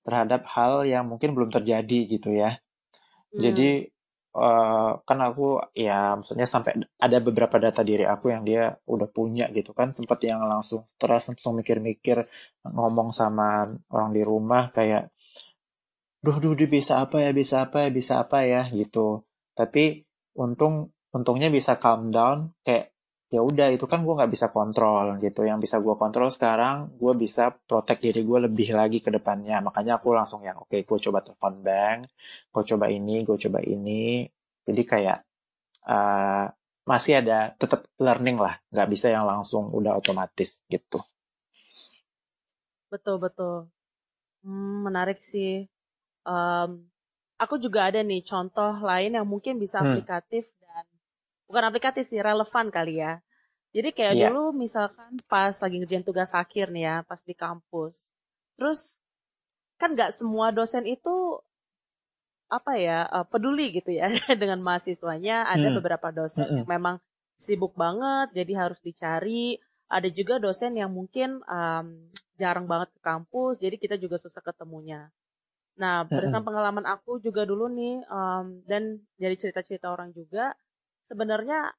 [0.07, 2.61] terhadap hal yang mungkin belum terjadi gitu ya.
[3.35, 3.41] Hmm.
[3.41, 3.89] Jadi
[4.35, 9.47] Uh, kan aku ya maksudnya sampai ada beberapa data diri aku yang dia udah punya
[9.55, 9.95] gitu kan.
[9.95, 12.27] Tempat yang langsung stres langsung mikir-mikir
[12.67, 15.15] ngomong sama orang di rumah kayak
[16.25, 19.23] duh duh dia bisa apa ya bisa apa ya bisa apa ya gitu.
[19.55, 20.03] Tapi
[20.35, 22.94] untung untungnya bisa calm down kayak
[23.33, 25.45] ya udah itu kan gue nggak bisa kontrol gitu.
[25.45, 29.61] Yang bisa gue kontrol sekarang gue bisa protect diri gue lebih lagi ke depannya.
[29.65, 31.99] Makanya aku langsung yang oke okay, gue coba telepon bank
[32.55, 34.29] gue coba ini gue coba ini.
[34.65, 35.19] Jadi kayak
[35.89, 36.47] uh,
[36.85, 38.61] masih ada tetap learning lah.
[38.73, 41.01] Nggak bisa yang langsung udah otomatis gitu.
[42.93, 43.67] Betul betul.
[44.45, 45.67] Hmm, menarik sih.
[46.25, 46.89] Um,
[47.41, 49.99] aku juga ada nih contoh lain yang mungkin bisa hmm.
[49.99, 50.64] aplikatif dan
[51.49, 53.21] bukan aplikatif sih relevan kali ya.
[53.75, 54.31] Jadi kayak yeah.
[54.31, 58.15] dulu misalkan pas lagi ngerjain tugas akhir nih ya, pas di kampus.
[58.55, 59.03] Terus
[59.75, 61.43] kan nggak semua dosen itu
[62.47, 64.07] apa ya uh, peduli gitu ya
[64.41, 65.51] dengan mahasiswanya.
[65.51, 65.77] Ada hmm.
[65.83, 66.57] beberapa dosen hmm.
[66.63, 66.97] yang memang
[67.35, 69.59] sibuk banget, jadi harus dicari.
[69.91, 71.87] Ada juga dosen yang mungkin um,
[72.39, 75.11] jarang banget ke kampus, jadi kita juga susah ketemunya.
[75.75, 80.55] Nah, berdasarkan pengalaman aku juga dulu nih, um, dan dari cerita-cerita orang juga,
[81.05, 81.71] sebenarnya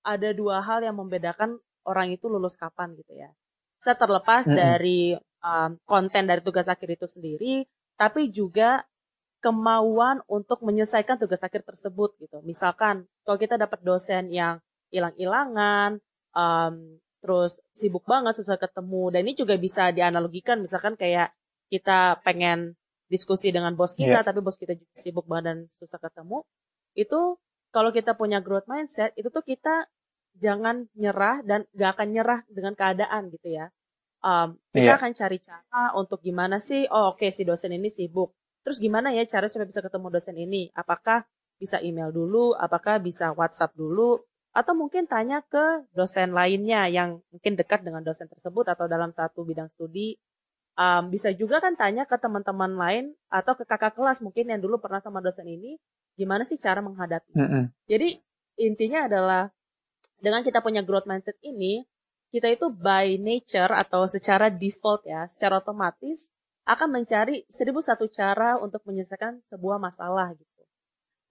[0.00, 3.28] ada dua hal yang membedakan orang itu lulus kapan gitu ya.
[3.76, 4.60] Saya terlepas mm -hmm.
[4.60, 5.00] dari
[5.44, 7.64] um, konten dari tugas akhir itu sendiri,
[7.96, 8.84] tapi juga
[9.40, 12.44] kemauan untuk menyelesaikan tugas akhir tersebut gitu.
[12.44, 14.60] Misalkan kalau kita dapat dosen yang
[14.92, 16.00] hilang-hilangan,
[16.36, 21.32] um, terus sibuk banget susah ketemu, dan ini juga bisa dianalogikan misalkan kayak
[21.72, 22.76] kita pengen
[23.08, 24.26] diskusi dengan bos kita, yeah.
[24.26, 26.44] tapi bos kita juga sibuk banget dan susah ketemu,
[26.94, 27.40] itu
[27.70, 29.86] kalau kita punya growth mindset itu tuh kita
[30.38, 33.70] jangan nyerah dan gak akan nyerah dengan keadaan gitu ya.
[34.20, 34.98] Um, kita yeah.
[35.00, 38.36] akan cari cara untuk gimana sih, oh oke okay, si dosen ini sibuk.
[38.60, 40.68] Terus gimana ya cara supaya bisa ketemu dosen ini?
[40.76, 41.24] Apakah
[41.56, 47.54] bisa email dulu, apakah bisa WhatsApp dulu, atau mungkin tanya ke dosen lainnya yang mungkin
[47.54, 50.18] dekat dengan dosen tersebut atau dalam satu bidang studi.
[50.80, 54.80] Um, bisa juga kan tanya ke teman-teman lain atau ke kakak kelas mungkin yang dulu
[54.80, 55.76] pernah sama dosen ini
[56.16, 57.36] gimana sih cara menghadapi.
[57.36, 57.64] Mm -hmm.
[57.84, 58.08] Jadi
[58.64, 59.52] intinya adalah
[60.20, 61.84] dengan kita punya growth mindset ini,
[62.32, 66.32] kita itu by nature atau secara default ya, secara otomatis
[66.68, 70.62] akan mencari seribu satu cara untuk menyelesaikan sebuah masalah gitu.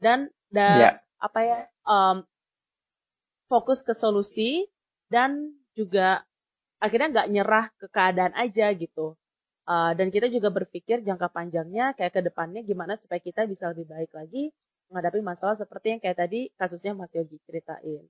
[0.02, 0.96] Dan dan yeah.
[1.22, 2.26] apa ya um,
[3.48, 4.68] fokus ke solusi
[5.08, 6.26] dan juga
[6.82, 9.16] akhirnya nggak nyerah ke keadaan aja gitu.
[9.70, 13.86] Uh, dan kita juga berpikir jangka panjangnya kayak ke depannya gimana supaya kita bisa lebih
[13.86, 14.50] baik lagi
[14.90, 18.02] menghadapi masalah seperti yang kayak tadi kasusnya Mas Yogi ceritain.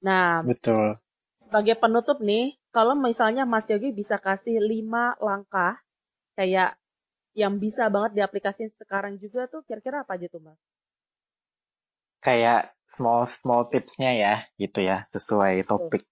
[0.00, 0.96] Nah, betul.
[1.36, 5.78] Sebagai penutup nih, kalau misalnya Mas Yogi bisa kasih lima langkah
[6.32, 6.80] kayak
[7.36, 10.58] yang bisa banget diaplikasikan sekarang juga tuh kira-kira apa aja tuh Mas?
[12.24, 16.08] Kayak small small tipsnya ya gitu ya sesuai topik.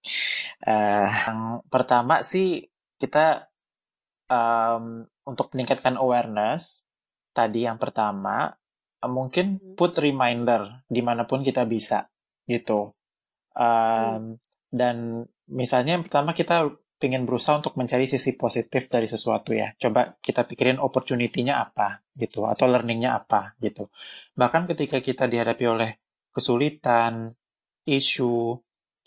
[0.63, 2.69] Uh, yang pertama sih
[3.01, 3.46] kita
[4.27, 6.87] um, untuk meningkatkan awareness
[7.35, 8.55] tadi yang pertama
[9.05, 9.75] mungkin hmm.
[9.77, 12.09] put reminder di mana pun kita bisa
[12.49, 12.95] gitu.
[13.57, 14.37] Um,
[14.69, 19.69] dan misalnya yang pertama kita ingin berusaha untuk mencari sisi positif dari sesuatu ya.
[19.77, 23.93] Coba kita pikirin opportunity-nya apa gitu atau learning-nya apa gitu.
[24.33, 25.89] Bahkan ketika kita dihadapi oleh
[26.33, 27.37] kesulitan
[27.85, 28.57] isu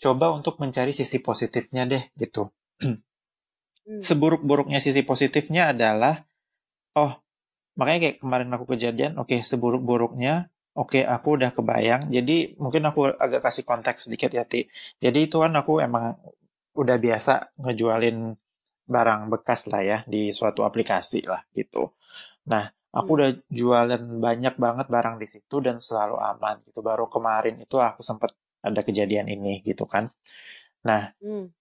[0.01, 2.49] coba untuk mencari sisi positifnya deh gitu
[3.87, 4.01] hmm.
[4.03, 6.25] seburuk-buruknya sisi positifnya adalah
[6.97, 7.17] oh
[7.79, 12.83] makanya kayak kemarin aku kejadian oke okay, seburuk-buruknya oke okay, aku udah kebayang jadi mungkin
[12.87, 14.67] aku agak kasih konteks sedikit ya Ti
[14.99, 16.19] jadi itu kan aku emang
[16.75, 18.35] udah biasa ngejualin
[18.87, 21.95] barang bekas lah ya di suatu aplikasi lah gitu
[22.47, 23.17] nah aku hmm.
[23.17, 28.03] udah jualan banyak banget barang di situ dan selalu aman gitu baru kemarin itu aku
[28.03, 30.11] sempat ada kejadian ini gitu kan
[30.83, 31.60] nah hmm.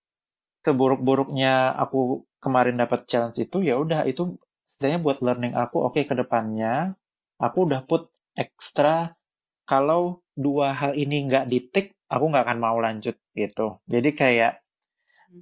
[0.61, 4.37] Seburuk-buruknya aku kemarin dapat challenge itu ya udah itu
[4.75, 6.97] sebenarnya buat learning aku oke okay, ke depannya
[7.41, 9.17] aku udah put ekstra
[9.65, 13.79] kalau dua hal ini nggak ditik aku nggak akan mau lanjut gitu.
[13.87, 14.53] Jadi kayak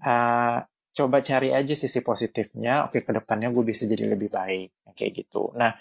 [0.04, 0.61] uh,
[0.92, 5.57] coba cari aja sisi positifnya oke ke depannya gue bisa jadi lebih baik kayak gitu.
[5.57, 5.72] Nah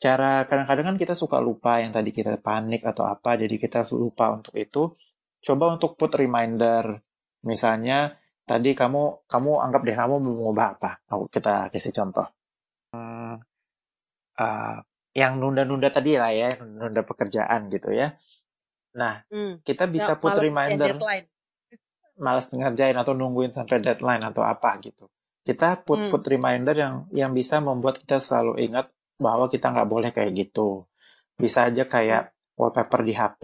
[0.00, 4.32] cara kadang-kadang kan kita suka lupa yang tadi kita panik atau apa jadi kita lupa
[4.32, 4.96] untuk itu.
[5.42, 7.02] Coba untuk put reminder
[7.44, 12.26] misalnya tadi kamu kamu anggap deh kamu mau mengubah apa aku kita kasih contoh
[12.94, 13.34] hmm,
[14.38, 14.76] uh,
[15.12, 18.18] yang nunda-nunda tadi lah ya nunda pekerjaan gitu ya
[18.92, 20.98] nah hmm, kita bisa put reminder
[22.22, 25.08] malas ngerjain atau nungguin sampai deadline atau apa gitu.
[25.42, 26.10] Kita put hmm.
[26.14, 28.86] put reminder yang yang bisa membuat kita selalu ingat
[29.18, 30.86] bahwa kita nggak boleh kayak gitu.
[31.34, 32.58] Bisa aja kayak hmm.
[32.60, 33.42] wallpaper di HP,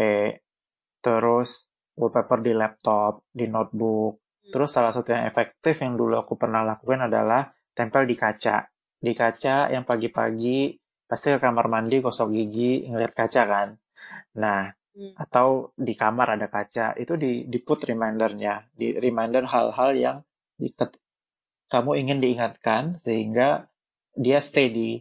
[1.02, 1.66] terus
[1.98, 4.22] wallpaper di laptop, di notebook.
[4.48, 8.64] Terus salah satu yang efektif yang dulu aku pernah lakukan adalah tempel di kaca.
[8.98, 10.74] Di kaca yang pagi-pagi
[11.08, 13.68] pasti ke kamar mandi gosok gigi ngeliat kaca kan.
[14.38, 15.14] Nah, Hmm.
[15.14, 20.18] atau di kamar ada kaca itu di di put remindernya di reminder hal-hal yang
[20.58, 20.74] di,
[21.70, 23.70] kamu ingin diingatkan sehingga
[24.18, 24.98] dia stay di,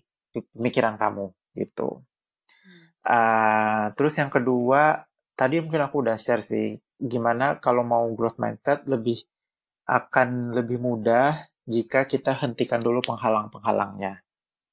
[0.54, 2.06] pemikiran kamu gitu
[3.10, 5.02] uh, terus yang kedua
[5.34, 9.26] tadi mungkin aku udah share sih gimana kalau mau growth mindset lebih
[9.88, 14.22] akan lebih mudah jika kita hentikan dulu penghalang-penghalangnya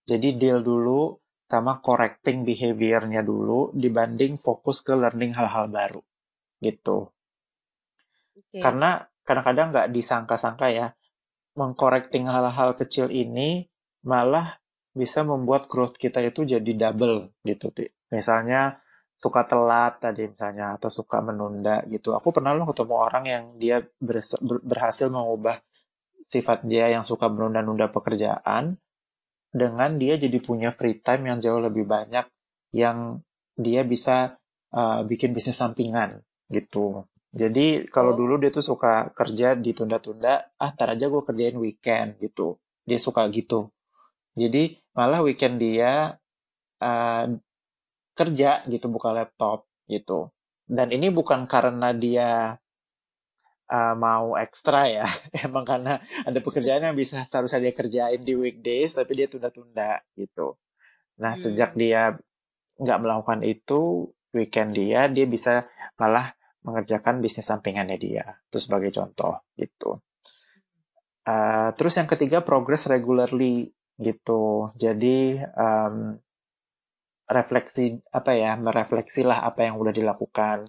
[0.05, 1.17] jadi deal dulu
[1.49, 6.03] sama correcting behavior-nya dulu dibanding fokus ke learning hal-hal baru
[6.61, 7.13] gitu.
[8.35, 8.59] Okay.
[8.65, 10.87] Karena kadang-kadang nggak disangka-sangka ya,
[11.55, 13.69] mengcorrecting hal-hal kecil ini
[14.05, 14.59] malah
[14.95, 17.71] bisa membuat growth kita itu jadi double gitu.
[18.11, 18.83] Misalnya
[19.25, 22.13] suka telat tadi misalnya atau suka menunda gitu.
[22.13, 23.81] Aku pernah loh ketemu orang yang dia
[24.61, 25.65] berhasil mengubah
[26.29, 28.77] sifat dia yang suka menunda-nunda pekerjaan
[29.49, 32.29] dengan dia jadi punya free time yang jauh lebih banyak
[32.77, 33.25] yang
[33.57, 34.37] dia bisa
[34.77, 36.21] uh, bikin bisnis sampingan
[36.53, 37.09] gitu.
[37.33, 38.19] Jadi kalau oh.
[38.21, 42.61] dulu dia tuh suka kerja ditunda-tunda, ah tar aja gue kerjain weekend gitu.
[42.85, 43.73] Dia suka gitu.
[44.37, 46.19] Jadi malah weekend dia
[46.83, 47.25] uh,
[48.15, 50.31] kerja gitu buka laptop gitu.
[50.65, 52.57] Dan ini bukan karena dia
[53.71, 55.07] uh, mau ekstra ya
[55.47, 60.59] emang karena ada pekerjaan yang bisa seharusnya dia kerjain di weekdays tapi dia tunda-tunda gitu
[61.21, 61.43] nah hmm.
[61.47, 62.19] sejak dia
[62.81, 66.35] nggak melakukan itu weekend dia dia bisa malah
[66.67, 70.03] mengerjakan bisnis sampingannya dia itu sebagai contoh gitu
[71.29, 76.19] uh, terus yang ketiga progress regularly gitu jadi um,
[77.25, 80.69] refleksi apa ya merefleksilah apa yang udah dilakukan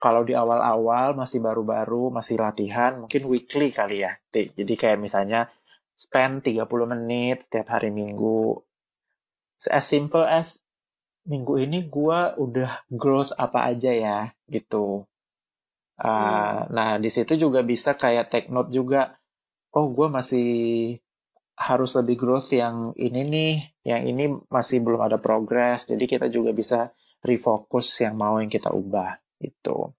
[0.00, 4.16] kalau di awal-awal masih baru-baru, masih latihan, mungkin weekly kali ya.
[4.32, 5.52] Jadi kayak misalnya
[5.92, 8.56] spend 30 menit setiap hari minggu.
[9.68, 10.64] As simple as
[11.28, 15.04] minggu ini gue udah growth apa aja ya gitu.
[16.00, 16.72] Uh, hmm.
[16.72, 19.20] Nah di situ juga bisa kayak take note juga.
[19.76, 20.48] Oh gue masih
[21.60, 23.52] harus lebih growth yang ini nih,
[23.84, 25.84] yang ini masih belum ada progress.
[25.84, 26.88] Jadi kita juga bisa
[27.20, 29.92] refocus yang mau yang kita ubah itu.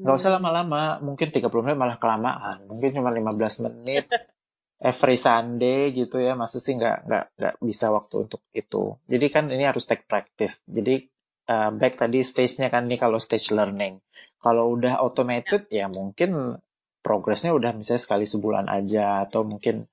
[0.00, 0.38] Nggak usah hmm.
[0.40, 2.64] lama-lama, mungkin 30 menit malah kelamaan.
[2.64, 4.08] Mungkin cuma 15 menit
[4.90, 8.96] every Sunday gitu ya, masa sih nggak, nggak, nggak bisa waktu untuk itu.
[9.04, 10.64] Jadi kan ini harus take practice.
[10.64, 11.04] Jadi
[11.52, 14.00] uh, back tadi stage-nya kan nih kalau stage learning.
[14.40, 16.56] Kalau udah automated ya, ya mungkin
[17.04, 19.84] progresnya udah misalnya sekali sebulan aja atau mungkin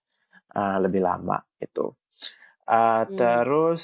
[0.55, 1.91] uh, lebih lama itu.
[2.71, 3.17] Uh, hmm.
[3.17, 3.83] Terus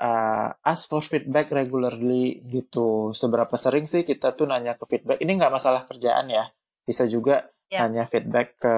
[0.00, 3.12] uh, ask for feedback regularly gitu.
[3.12, 5.18] Seberapa sering sih kita tuh nanya ke feedback?
[5.20, 6.48] Ini nggak masalah kerjaan ya.
[6.86, 7.84] Bisa juga yeah.
[7.84, 8.76] nanya feedback ke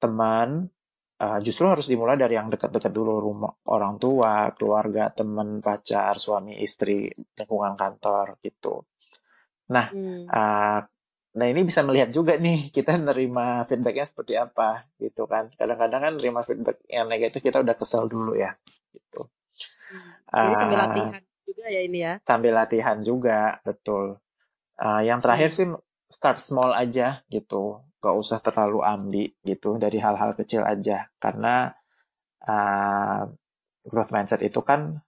[0.00, 0.70] teman.
[1.22, 6.58] Uh, justru harus dimulai dari yang dekat-dekat dulu rumah orang tua, keluarga, teman, pacar, suami,
[6.58, 7.06] istri,
[7.38, 8.82] lingkungan kantor gitu.
[9.70, 10.26] Nah, hmm.
[10.26, 10.80] uh,
[11.32, 15.48] Nah ini bisa melihat juga nih kita nerima feedbacknya seperti apa gitu kan.
[15.56, 18.52] Kadang-kadang kan nerima feedback yang negatif kita udah kesel dulu ya
[18.92, 19.32] gitu.
[20.28, 20.52] Hmm.
[20.52, 22.14] Jadi sambil uh, latihan juga ya ini ya.
[22.24, 24.20] Sambil latihan juga betul.
[24.76, 25.56] Uh, yang terakhir hmm.
[25.56, 25.66] sih
[26.12, 27.80] start small aja gitu.
[28.02, 31.72] Gak usah terlalu ambi gitu dari hal-hal kecil aja karena
[32.44, 33.24] uh,
[33.88, 35.00] growth mindset itu kan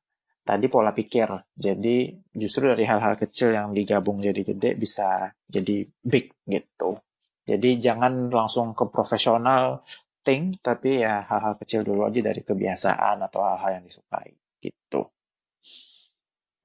[0.45, 1.29] tadi pola pikir.
[1.57, 7.01] Jadi justru dari hal-hal kecil yang digabung jadi gede bisa jadi big gitu.
[7.45, 9.85] Jadi jangan langsung ke profesional
[10.25, 15.09] thing, tapi ya hal-hal kecil dulu aja dari kebiasaan atau hal-hal yang disukai gitu.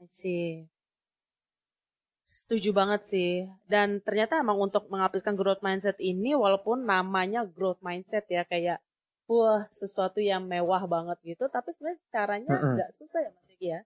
[0.07, 0.67] See.
[2.23, 3.49] Setuju banget sih.
[3.65, 8.80] Dan ternyata emang untuk mengaplikasikan growth mindset ini walaupun namanya growth mindset ya kayak
[9.30, 12.97] wah sesuatu yang mewah banget gitu, tapi sebenarnya caranya nggak mm -hmm.
[12.97, 13.82] susah ya Mas Yogi ya.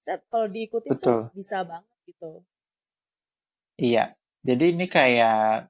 [0.00, 2.40] Saya kalau diikuti tuh bisa banget gitu.
[3.76, 4.16] Iya.
[4.46, 5.68] Jadi ini kayak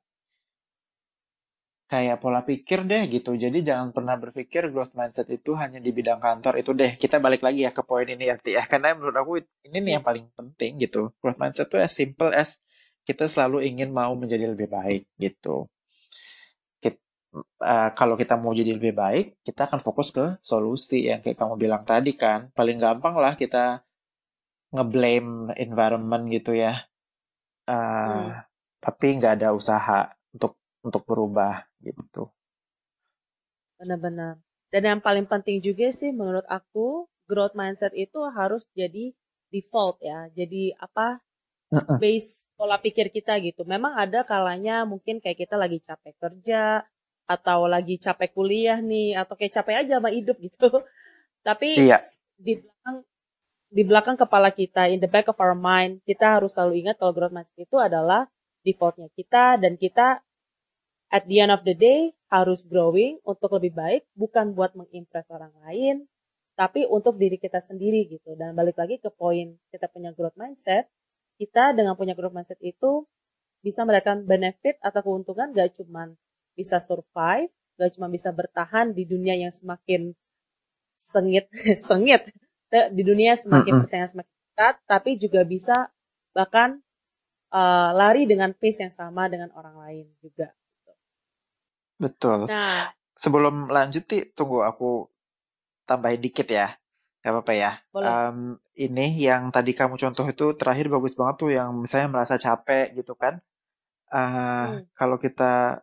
[1.87, 3.35] kayak pola pikir deh gitu.
[3.35, 6.95] Jadi jangan pernah berpikir growth mindset itu hanya di bidang kantor itu deh.
[6.99, 8.63] Kita balik lagi ya ke poin ini ya, ya.
[8.71, 9.33] Karena menurut aku
[9.67, 11.11] ini nih yang paling penting gitu.
[11.19, 12.59] Growth mindset itu as simple as
[13.07, 15.71] kita selalu ingin mau menjadi lebih baik gitu.
[17.35, 21.55] Uh, kalau kita mau jadi lebih baik, kita akan fokus ke solusi yang kayak kamu
[21.59, 22.49] bilang tadi kan.
[22.57, 23.85] Paling gampang lah kita
[24.73, 26.87] ngeblame environment gitu ya.
[27.67, 28.31] Uh, hmm.
[28.81, 32.31] Tapi nggak ada usaha untuk untuk berubah gitu.
[33.77, 34.41] Benar-benar.
[34.73, 39.13] Dan yang paling penting juga sih menurut aku growth mindset itu harus jadi
[39.51, 40.31] default ya.
[40.33, 41.21] Jadi apa
[42.03, 43.67] base pola pikir kita gitu.
[43.67, 46.87] Memang ada kalanya mungkin kayak kita lagi capek kerja
[47.27, 50.71] atau lagi capek kuliah nih atau kayak capek aja sama hidup gitu.
[51.43, 52.07] Tapi iya.
[52.39, 52.97] di belakang
[53.67, 57.11] di belakang kepala kita in the back of our mind kita harus selalu ingat kalau
[57.11, 58.31] growth mindset itu adalah
[58.63, 60.23] defaultnya kita dan kita
[61.11, 65.55] at the end of the day harus growing untuk lebih baik bukan buat mengimpress orang
[65.67, 66.07] lain
[66.57, 70.87] tapi untuk diri kita sendiri gitu dan balik lagi ke poin kita punya growth mindset
[71.37, 73.05] kita dengan punya growth mindset itu
[73.61, 76.15] bisa mendapatkan benefit atau keuntungan gak cuman
[76.57, 80.17] bisa survive gak cuma bisa bertahan di dunia yang semakin
[80.97, 81.47] sengit
[81.89, 82.33] sengit
[82.73, 85.93] di dunia semakin persaingan semakin ketat tapi juga bisa
[86.33, 86.81] bahkan
[87.53, 90.51] uh, lari dengan pace yang sama dengan orang lain juga
[91.97, 92.49] Betul.
[92.49, 94.05] Nah, sebelum lanjut
[94.37, 95.09] tunggu aku
[95.89, 96.77] tambahin dikit ya.
[97.25, 97.73] Gak apa-apa ya.
[97.91, 102.95] Um, ini yang tadi kamu contoh itu terakhir bagus banget tuh yang misalnya merasa capek
[102.95, 103.43] gitu kan.
[104.07, 104.81] Uh, hmm.
[104.95, 105.83] Kalau kita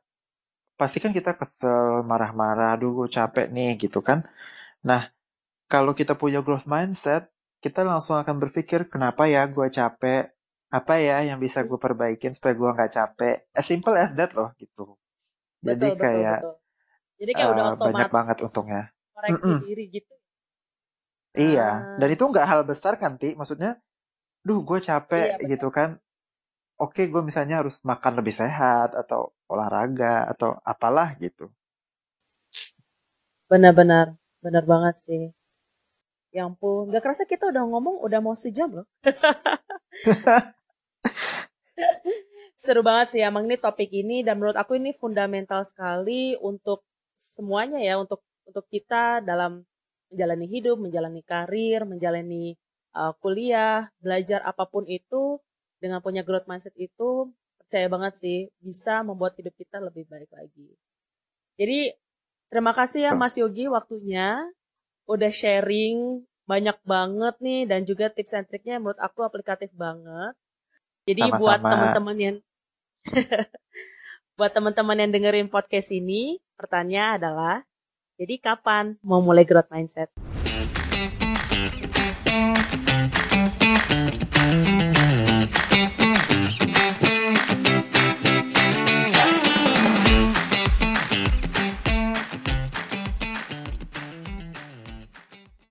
[0.83, 4.27] pasti kan kita kesel, marah-marah, aduh capek nih gitu kan.
[4.83, 5.07] Nah,
[5.71, 7.31] kalau kita punya growth mindset,
[7.63, 10.27] kita langsung akan berpikir kenapa ya gue capek,
[10.67, 13.47] apa ya yang bisa gue perbaikin supaya gue nggak capek.
[13.55, 14.99] As simple as that loh gitu.
[15.63, 16.61] Jadi betul, kayak betul, betul.
[17.23, 18.83] Jadi kayak uh, udah otomatis banyak banget untungnya.
[19.15, 19.61] Koreksi mm -mm.
[19.63, 20.13] diri gitu.
[21.33, 21.77] Iya, ah.
[21.97, 23.39] dan itu nggak hal besar kan, Ti?
[23.39, 23.79] Maksudnya,
[24.43, 25.95] duh gue capek iya, gitu kan.
[26.81, 31.53] Oke, gue misalnya harus makan lebih sehat atau olahraga atau apalah gitu.
[33.45, 35.23] Benar-benar, benar banget sih.
[36.33, 38.87] Ya ampun, nggak kerasa kita udah ngomong udah mau sejam loh.
[42.57, 46.81] Seru banget sih emang ini topik ini dan menurut aku ini fundamental sekali untuk
[47.13, 49.61] semuanya ya untuk untuk kita dalam
[50.09, 52.57] menjalani hidup, menjalani karir, menjalani
[52.97, 55.37] uh, kuliah, belajar apa pun itu
[55.83, 57.27] dengan punya growth mindset itu
[57.59, 60.71] percaya banget sih bisa membuat hidup kita lebih baik lagi.
[61.59, 61.91] Jadi
[62.47, 64.47] terima kasih ya Mas Yogi waktunya
[65.03, 70.31] udah sharing banyak banget nih dan juga tips and triknya menurut aku aplikatif banget.
[71.03, 71.39] Jadi Sama-sama.
[71.43, 72.35] buat teman-teman yang
[74.33, 77.61] Buat teman-teman yang dengerin podcast ini, pertanyaan adalah,
[78.17, 80.09] jadi kapan mau mulai growth mindset?